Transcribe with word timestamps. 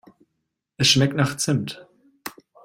Es 0.77 0.87
schmeckt 0.87 1.15
nach 1.15 1.37
Zimt. 1.37 1.85